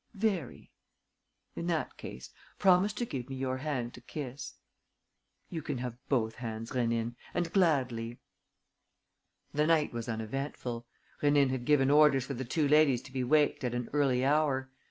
"Very." 0.15 0.71
"In 1.55 1.67
that 1.67 1.95
case, 1.95 2.31
promise 2.57 2.91
to 2.93 3.05
give 3.05 3.29
me 3.29 3.35
your 3.35 3.57
hand 3.57 3.93
to 3.93 4.01
kiss." 4.01 4.55
"You 5.51 5.61
can 5.61 5.77
have 5.77 5.95
both 6.09 6.37
hands, 6.37 6.71
Rénine, 6.71 7.13
and 7.35 7.53
gladly." 7.53 8.17
The 9.53 9.67
night 9.67 9.93
was 9.93 10.09
uneventful. 10.09 10.87
Rénine 11.21 11.51
had 11.51 11.65
given 11.65 11.91
orders 11.91 12.25
for 12.25 12.33
the 12.33 12.43
two 12.43 12.67
ladies 12.67 13.03
to 13.03 13.11
be 13.13 13.23
waked 13.23 13.63
at 13.63 13.75
an 13.75 13.89
early 13.93 14.25
hour. 14.25 14.71